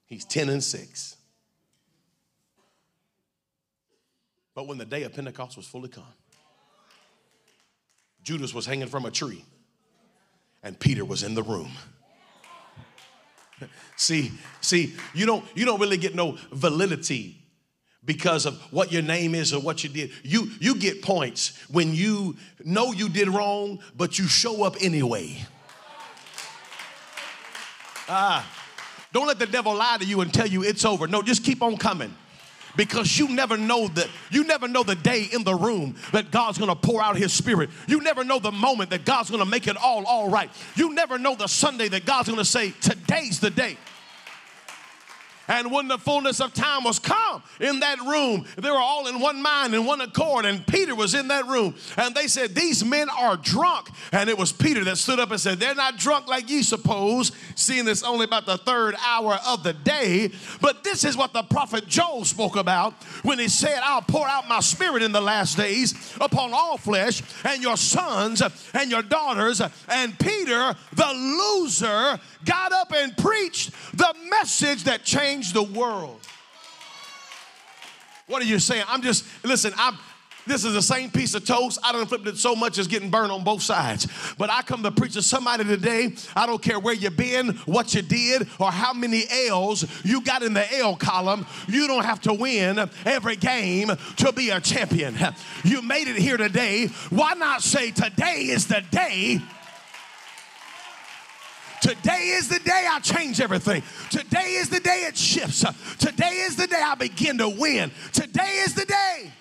[0.07, 1.17] He's 10 and 6.
[4.55, 6.05] But when the day of Pentecost was fully come,
[8.23, 9.45] Judas was hanging from a tree
[10.63, 11.71] and Peter was in the room.
[13.97, 17.37] See, see, you don't you don't really get no validity
[18.05, 20.11] because of what your name is or what you did.
[20.23, 25.37] You you get points when you know you did wrong, but you show up anyway.
[28.09, 28.49] Ah,
[29.13, 31.09] don't let the devil lie to you and tell you it's over.
[31.09, 32.15] No, just keep on coming
[32.77, 36.59] because you never know that you never know the day in the room that God's
[36.59, 37.71] going to pour out his spirit.
[37.87, 40.51] You never know the moment that God's going to make it all all right.
[40.75, 43.77] You never know the Sunday that God's going to say today's the day.
[45.49, 49.21] And when the fullness of time was come in that room, they were all in
[49.21, 50.45] one mind and one accord.
[50.45, 51.75] And Peter was in that room.
[51.97, 53.91] And they said, These men are drunk.
[54.13, 57.33] And it was Peter that stood up and said, They're not drunk like ye suppose,
[57.55, 60.31] seeing it's only about the third hour of the day.
[60.61, 64.49] But this is what the prophet Joel spoke about when he said, I'll pour out
[64.49, 68.43] my spirit in the last days upon all flesh, and your sons
[68.75, 69.61] and your daughters.
[69.89, 76.21] And Peter, the loser, got up and preached the message that changed the world.
[78.27, 78.85] What are you saying?
[78.89, 79.97] I'm just, listen, I'm,
[80.47, 81.79] this is the same piece of toast.
[81.83, 84.07] I don't flip it so much as getting burned on both sides.
[84.39, 86.15] But I come to preach to somebody today.
[86.37, 90.43] I don't care where you've been, what you did, or how many L's you got
[90.43, 91.47] in the L column.
[91.67, 95.17] You don't have to win every game to be a champion.
[95.65, 96.87] You made it here today.
[97.11, 99.41] Why not say today is the day
[101.81, 103.83] Today is the day I change everything.
[104.11, 105.65] Today is the day it shifts.
[105.99, 107.91] Today is the day I begin to win.
[108.13, 109.33] Today is the day.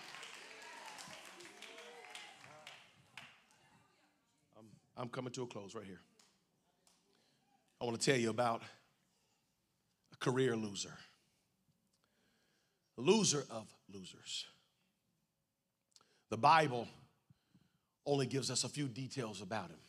[4.57, 4.65] I'm,
[4.97, 6.01] I'm coming to a close right here.
[7.81, 8.61] I want to tell you about
[10.13, 10.93] a career loser,
[12.97, 14.45] a loser of losers.
[16.29, 16.87] The Bible
[18.05, 19.79] only gives us a few details about him.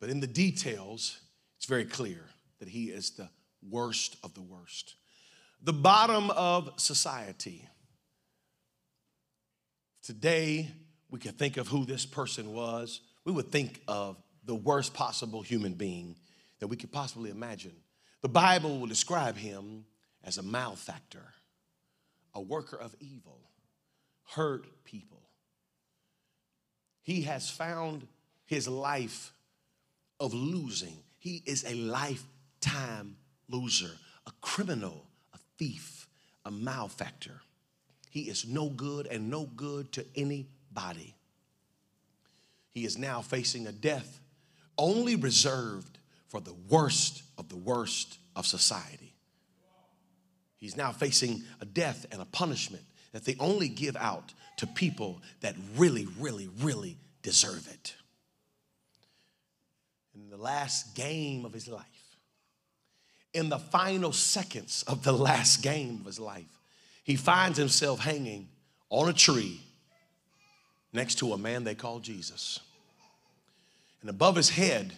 [0.00, 1.20] But in the details,
[1.56, 2.24] it's very clear
[2.60, 3.28] that he is the
[3.68, 4.94] worst of the worst.
[5.62, 7.68] The bottom of society.
[10.02, 10.70] Today,
[11.10, 13.00] we could think of who this person was.
[13.24, 16.16] We would think of the worst possible human being
[16.60, 17.74] that we could possibly imagine.
[18.22, 19.84] The Bible will describe him
[20.24, 21.34] as a malefactor,
[22.34, 23.40] a worker of evil,
[24.30, 25.22] hurt people.
[27.02, 28.06] He has found
[28.46, 29.32] his life
[30.20, 30.96] of losing.
[31.18, 33.16] He is a lifetime
[33.48, 33.90] loser,
[34.26, 35.04] a criminal,
[35.34, 36.06] a thief,
[36.44, 37.40] a malefactor.
[38.10, 41.14] He is no good and no good to anybody.
[42.70, 44.20] He is now facing a death
[44.76, 49.14] only reserved for the worst of the worst of society.
[50.58, 55.20] He's now facing a death and a punishment that they only give out to people
[55.40, 57.94] that really, really, really deserve it
[60.24, 61.84] in the last game of his life,
[63.32, 66.58] in the final seconds of the last game of his life,
[67.04, 68.48] he finds himself hanging
[68.90, 69.60] on a tree
[70.92, 72.60] next to a man they call Jesus.
[74.00, 74.92] And above his head,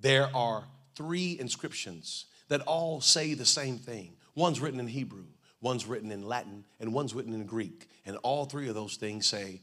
[0.00, 4.12] there are three inscriptions that all say the same thing.
[4.34, 5.24] One's written in Hebrew,
[5.60, 7.88] one's written in Latin, and one's written in Greek.
[8.06, 9.60] And all three of those things say,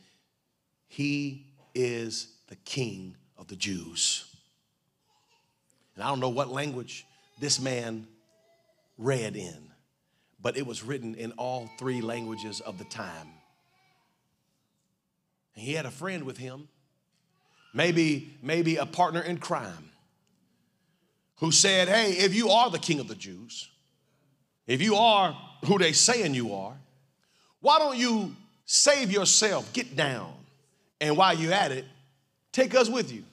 [0.88, 4.26] He is the King of the Jews.
[5.95, 7.06] And I don't know what language
[7.39, 8.08] this man
[8.97, 9.71] read in,
[10.41, 13.28] but it was written in all three languages of the time.
[15.56, 16.67] And he had a friend with him,
[17.73, 19.91] maybe, maybe a partner in crime,
[21.38, 23.69] who said, Hey, if you are the king of the Jews,
[24.67, 26.76] if you are who they saying you are,
[27.60, 30.34] why don't you save yourself, get down,
[31.00, 31.86] and while you're at it,
[32.58, 33.24] take us with you.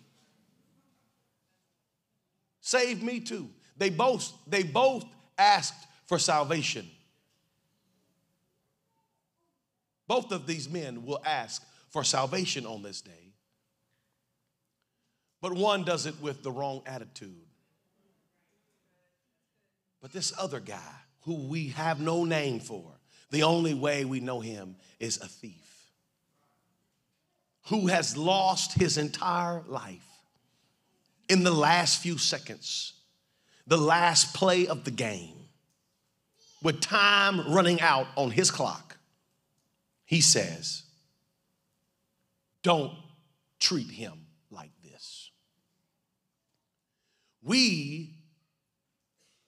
[2.60, 3.48] Save me too.
[3.78, 5.04] They both, they both
[5.38, 6.86] asked for salvation.
[10.06, 13.32] Both of these men will ask for salvation on this day.
[15.40, 17.46] But one does it with the wrong attitude.
[20.02, 22.92] But this other guy, who we have no name for,
[23.30, 25.73] the only way we know him is a thief
[27.68, 30.06] who has lost his entire life
[31.28, 32.92] in the last few seconds,
[33.66, 35.34] the last play of the game,
[36.62, 38.96] with time running out on his clock,
[40.04, 40.82] he says,
[42.62, 42.92] Don't
[43.58, 45.30] treat him like this.
[47.42, 48.14] We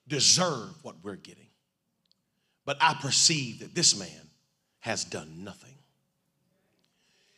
[0.07, 1.49] deserve what we're getting,
[2.65, 4.29] but I perceive that this man
[4.79, 5.76] has done nothing.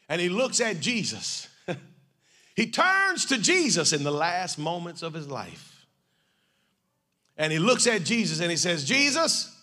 [0.09, 1.47] And he looks at Jesus
[2.55, 5.85] he turns to Jesus in the last moments of his life.
[7.37, 9.55] And he looks at Jesus and he says, Jesus,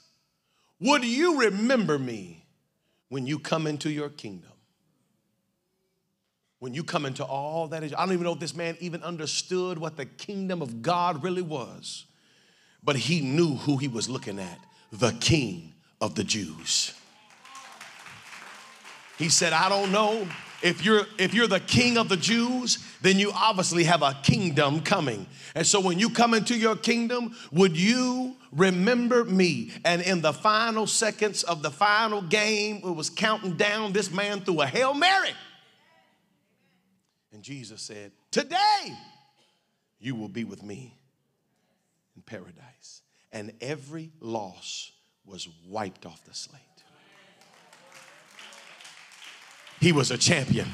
[0.80, 2.46] would you remember me
[3.08, 4.50] when you come into your kingdom?
[6.58, 9.02] When you come into all that is, I don't even know if this man even
[9.02, 12.06] understood what the kingdom of God really was,
[12.82, 14.58] but he knew who he was looking at
[14.90, 16.94] the king of the Jews.
[19.18, 20.26] He said, I don't know
[20.62, 24.80] if you're if you're the king of the Jews, then you obviously have a kingdom
[24.80, 25.26] coming.
[25.54, 29.72] And so when you come into your kingdom, would you remember me?
[29.84, 34.40] And in the final seconds of the final game, it was counting down this man
[34.40, 35.34] threw a Hail Mary.
[37.32, 38.96] And Jesus said, Today
[39.98, 40.96] you will be with me
[42.16, 43.02] in paradise.
[43.32, 44.92] And every loss
[45.24, 46.60] was wiped off the slate.
[49.80, 50.68] He was a champion.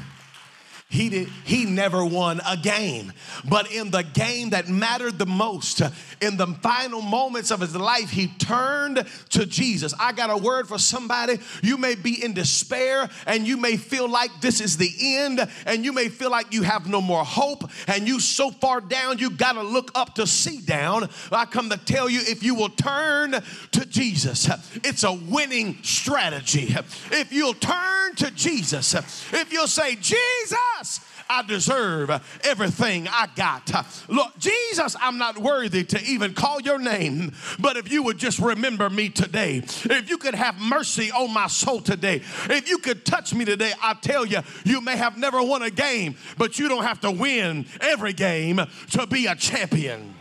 [0.93, 3.14] He, did, he never won a game.
[3.49, 5.80] But in the game that mattered the most,
[6.20, 9.95] in the final moments of his life, he turned to Jesus.
[9.99, 11.38] I got a word for somebody.
[11.62, 15.82] You may be in despair and you may feel like this is the end and
[15.82, 19.30] you may feel like you have no more hope and you so far down you
[19.30, 21.09] got to look up to see down.
[21.30, 24.47] I come to tell you if you will turn to Jesus,
[24.84, 26.76] it's a winning strategy.
[27.11, 28.93] If you'll turn to Jesus,
[29.32, 30.82] if you'll say, Jesus,
[31.28, 32.11] I deserve
[32.45, 33.70] everything I got.
[34.09, 38.39] Lord Jesus, I'm not worthy to even call your name, but if you would just
[38.39, 43.05] remember me today, if you could have mercy on my soul today, if you could
[43.05, 46.68] touch me today, I tell you, you may have never won a game, but you
[46.68, 48.61] don't have to win every game
[48.91, 50.12] to be a champion.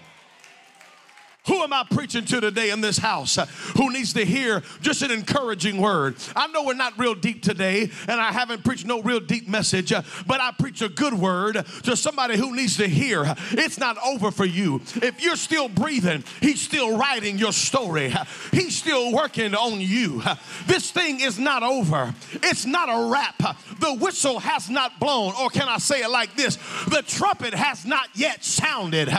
[1.47, 5.01] Who am I preaching to today in this house uh, who needs to hear just
[5.01, 6.15] an encouraging word?
[6.35, 9.91] I know we're not real deep today, and I haven't preached no real deep message,
[9.91, 13.35] uh, but I preach a good word to somebody who needs to hear.
[13.53, 14.81] It's not over for you.
[14.97, 18.13] If you're still breathing, He's still writing your story,
[18.51, 20.21] He's still working on you.
[20.67, 23.57] This thing is not over, it's not a wrap.
[23.79, 26.57] The whistle has not blown, or can I say it like this?
[26.87, 29.09] The trumpet has not yet sounded.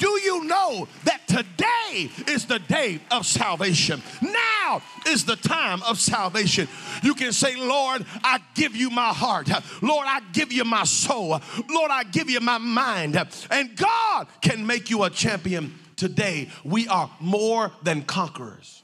[0.00, 4.02] Do you know that today is the day of salvation?
[4.22, 6.68] Now is the time of salvation.
[7.02, 9.50] You can say, Lord, I give you my heart.
[9.82, 11.38] Lord, I give you my soul.
[11.68, 13.22] Lord, I give you my mind.
[13.50, 16.48] And God can make you a champion today.
[16.64, 18.82] We are more than conquerors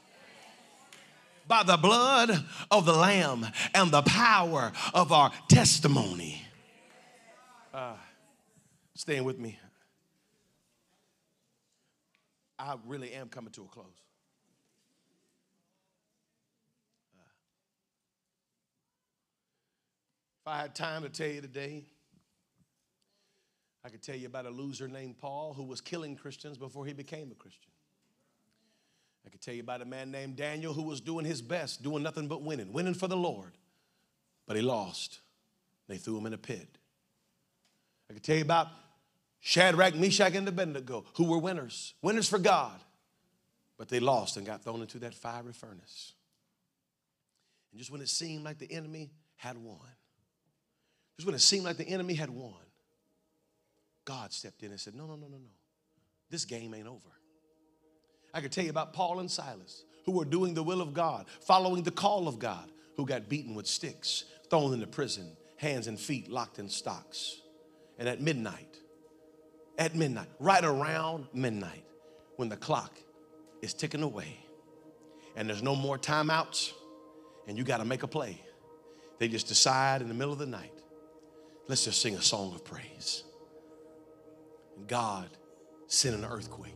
[1.47, 6.43] by the blood of the Lamb and the power of our testimony.
[7.73, 7.95] Uh,
[8.93, 9.57] staying with me.
[12.59, 13.85] I really am coming to a close.
[17.15, 17.21] Uh,
[20.41, 21.85] if I had time to tell you today,
[23.85, 26.93] I could tell you about a loser named Paul who was killing Christians before he
[26.93, 27.71] became a Christian.
[29.25, 32.01] I could tell you about a man named Daniel who was doing his best, doing
[32.01, 33.51] nothing but winning, winning for the Lord,
[34.45, 35.19] but he lost.
[35.87, 36.67] They threw him in a pit.
[38.09, 38.67] I could tell you about
[39.39, 42.79] Shadrach, Meshach, and Abednego, who were winners, winners for God,
[43.77, 46.13] but they lost and got thrown into that fiery furnace.
[47.71, 49.79] And just when it seemed like the enemy had won,
[51.15, 52.53] just when it seemed like the enemy had won,
[54.05, 55.49] God stepped in and said, No, no, no, no, no.
[56.29, 57.09] This game ain't over.
[58.33, 61.25] I could tell you about Paul and Silas, who were doing the will of God,
[61.41, 65.99] following the call of God, who got beaten with sticks, thrown into prison, hands and
[65.99, 67.37] feet locked in stocks.
[67.97, 68.77] And at midnight,
[69.77, 71.83] at midnight, right around midnight,
[72.37, 72.97] when the clock
[73.61, 74.37] is ticking away
[75.35, 76.71] and there's no more timeouts
[77.47, 78.41] and you got to make a play.
[79.19, 80.73] They just decide in the middle of the night,
[81.67, 83.23] let's just sing a song of praise.
[84.75, 85.29] And God
[85.87, 86.73] sent an earthquake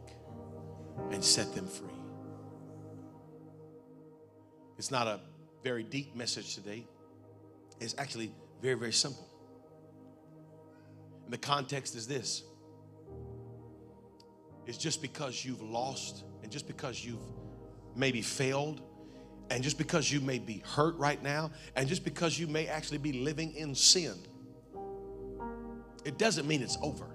[1.12, 1.88] and set them free.
[4.78, 5.20] It's not a
[5.64, 6.88] very deep message today.
[7.80, 8.32] It's actually
[8.62, 9.28] very, very simple.
[11.26, 12.44] And the context is this
[14.68, 17.24] is just because you've lost and just because you've
[17.96, 18.82] maybe failed
[19.50, 22.98] and just because you may be hurt right now and just because you may actually
[22.98, 24.16] be living in sin,
[26.06, 27.06] it doesn't mean it's over.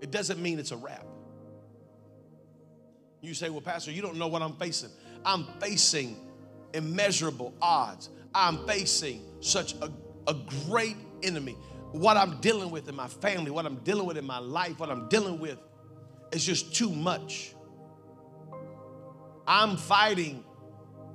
[0.00, 1.04] It doesn't mean it's a wrap.
[3.20, 4.90] You say, Well, Pastor, you don't know what I'm facing.
[5.24, 6.16] I'm facing
[6.74, 8.10] immeasurable odds.
[8.34, 9.90] I'm facing such a,
[10.28, 10.34] a
[10.68, 11.56] great enemy
[11.92, 14.90] what I'm dealing with in my family, what I'm dealing with in my life, what
[14.90, 15.58] I'm dealing with
[16.32, 17.54] is just too much.
[19.46, 20.44] I'm fighting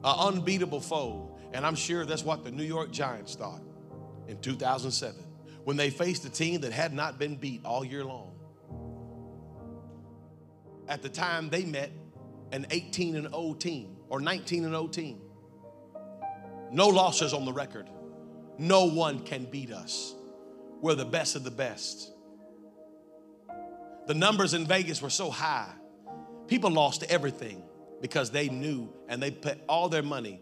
[0.04, 3.62] an unbeatable foe, and I'm sure that's what the New York Giants thought
[4.28, 5.24] in 2007
[5.64, 8.34] when they faced a team that had not been beat all year long.
[10.88, 11.92] At the time they met
[12.52, 15.22] an 18 and 0 team or 19 and 0 team.
[16.72, 17.90] No losses on the record.
[18.58, 20.16] No one can beat us
[20.82, 22.12] were the best of the best.
[24.08, 25.72] The numbers in Vegas were so high,
[26.48, 27.64] people lost everything
[28.02, 30.42] because they knew and they put all their money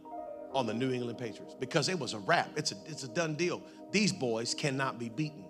[0.54, 2.50] on the New England Patriots because it was a wrap.
[2.56, 3.62] It's a, it's a done deal.
[3.92, 5.46] These boys cannot be beaten.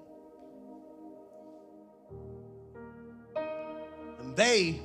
[4.19, 4.81] And they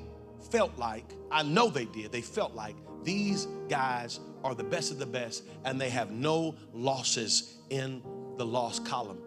[0.51, 4.99] felt like, I know they did, they felt like these guys are the best of
[4.99, 8.03] the best and they have no losses in
[8.37, 9.19] the loss column.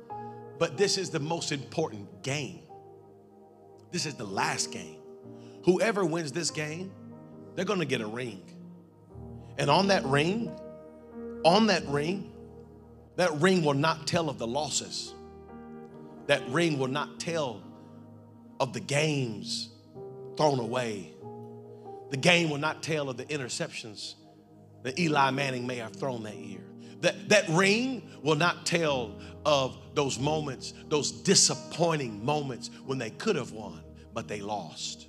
[0.59, 2.61] But this is the most important game.
[3.91, 4.99] This is the last game.
[5.63, 6.91] Whoever wins this game,
[7.55, 8.41] they're going to get a ring.
[9.57, 10.51] And on that ring,
[11.43, 12.31] on that ring,
[13.15, 15.13] that ring will not tell of the losses.
[16.27, 17.63] That ring will not tell
[18.59, 19.69] of the games
[20.35, 21.13] thrown away.
[22.11, 24.15] The game will not tell of the interceptions
[24.83, 26.61] that Eli Manning may have thrown that year.
[27.01, 33.37] That, that ring will not tell of those moments, those disappointing moments when they could
[33.37, 33.81] have won,
[34.13, 35.07] but they lost.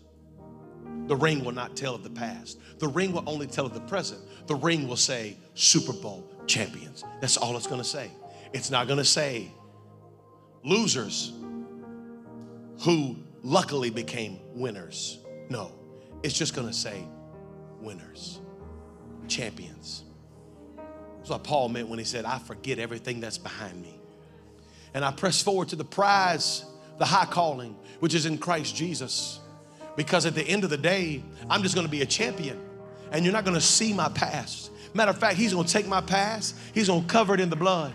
[1.09, 2.61] The ring will not tell of the past.
[2.79, 4.21] The ring will only tell of the present.
[4.47, 7.03] The ring will say Super Bowl champions.
[7.21, 8.13] That's all it's going to say.
[8.53, 9.51] It's not going to say
[10.63, 11.33] losers
[12.83, 15.19] who luckily became winners.
[15.51, 15.73] No,
[16.23, 17.05] it's just going to say
[17.81, 18.39] winners,
[19.27, 20.05] champions.
[21.17, 23.98] That's what Paul meant when he said, I forget everything that's behind me.
[24.95, 26.65] And I press forward to the prize,
[26.99, 29.41] the high calling, which is in Christ Jesus.
[29.97, 32.61] Because at the end of the day, I'm just gonna be a champion.
[33.11, 34.71] And you're not gonna see my past.
[34.95, 37.93] Matter of fact, he's gonna take my past, he's gonna cover it in the blood.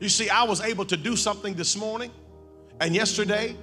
[0.00, 2.10] You see, I was able to do something this morning
[2.80, 3.56] and yesterday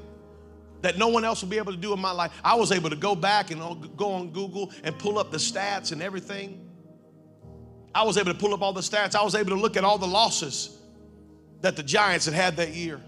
[0.82, 2.32] that no one else will be able to do in my life.
[2.44, 5.92] I was able to go back and go on Google and pull up the stats
[5.92, 6.70] and everything.
[7.94, 9.16] I was able to pull up all the stats.
[9.16, 10.78] I was able to look at all the losses
[11.62, 13.02] that the Giants had had that year.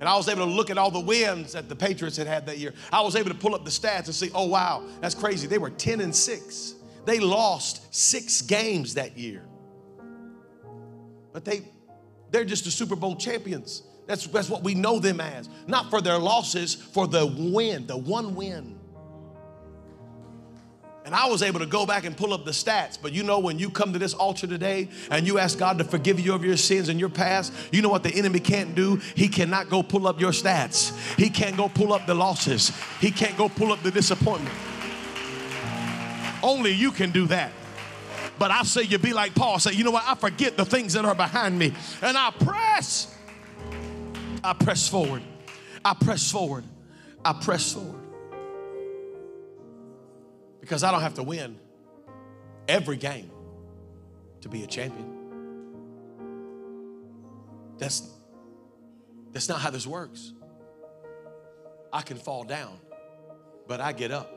[0.00, 2.46] And I was able to look at all the wins that the Patriots had had
[2.46, 2.72] that year.
[2.90, 5.46] I was able to pull up the stats and see, oh, wow, that's crazy.
[5.46, 6.74] They were 10 and 6.
[7.04, 9.44] They lost six games that year.
[11.34, 11.68] But they,
[12.30, 13.82] they're just the Super Bowl champions.
[14.06, 15.50] That's, that's what we know them as.
[15.66, 18.79] Not for their losses, for the win, the one win.
[21.10, 22.96] And I was able to go back and pull up the stats.
[23.02, 25.84] But you know, when you come to this altar today and you ask God to
[25.84, 28.94] forgive you of your sins and your past, you know what the enemy can't do?
[29.16, 30.96] He cannot go pull up your stats.
[31.16, 32.70] He can't go pull up the losses.
[33.00, 34.54] He can't go pull up the disappointment.
[36.44, 37.50] Only you can do that.
[38.38, 40.04] But I say you be like Paul, say, you know what?
[40.06, 43.12] I forget the things that are behind me and I press.
[44.44, 45.24] I press forward.
[45.84, 46.62] I press forward.
[47.24, 47.99] I press forward
[50.70, 51.58] because I don't have to win
[52.68, 53.28] every game
[54.42, 55.16] to be a champion.
[57.76, 58.08] That's,
[59.32, 60.32] that's not how this works.
[61.92, 62.78] I can fall down,
[63.66, 64.32] but I get up.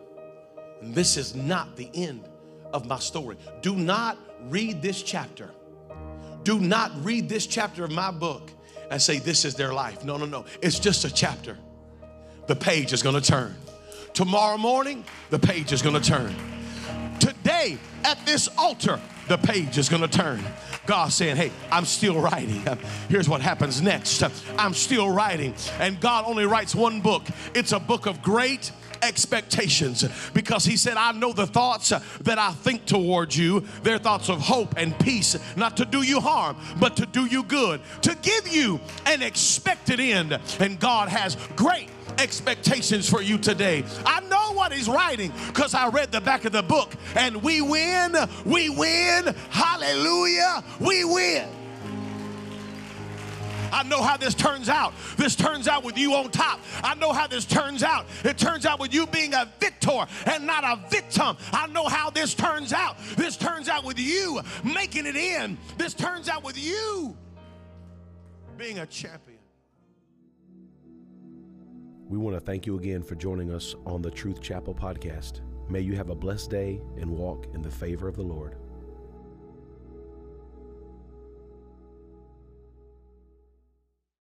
[0.82, 2.28] And this is not the end
[2.74, 3.38] of my story.
[3.62, 4.18] Do not
[4.50, 5.52] read this chapter.
[6.42, 8.50] Do not read this chapter of my book
[8.90, 10.04] and say, This is their life.
[10.04, 10.46] No, no, no.
[10.64, 11.60] It's just a chapter.
[12.48, 13.56] The page is going to turn.
[14.14, 16.36] Tomorrow morning, the page is going to turn.
[17.20, 20.40] Today, at this altar, the page is going to turn.
[20.86, 22.64] God saying, Hey, I'm still writing.
[23.10, 24.24] Here's what happens next.
[24.58, 25.56] I'm still writing.
[25.80, 27.24] And God only writes one book,
[27.56, 31.90] it's a book of great expectations because he said, I know the thoughts
[32.22, 33.66] that I think towards you.
[33.82, 37.44] They're thoughts of hope and peace, not to do you harm, but to do you
[37.44, 40.40] good, to give you an expected end.
[40.60, 41.90] And God has great
[42.20, 43.84] expectations for you today.
[44.06, 47.62] I know what he's writing because I read the back of the book and we
[47.62, 51.48] win, we win, hallelujah, we win.
[53.74, 54.94] I know how this turns out.
[55.18, 56.60] This turns out with you on top.
[56.84, 58.06] I know how this turns out.
[58.24, 61.36] It turns out with you being a victor and not a victim.
[61.52, 62.98] I know how this turns out.
[63.18, 65.58] This turns out with you making it in.
[65.78, 67.18] This turns out with you
[68.56, 69.33] being a champion.
[72.10, 75.40] We want to thank you again for joining us on the Truth Chapel podcast.
[75.70, 78.58] May you have a blessed day and walk in the favor of the Lord.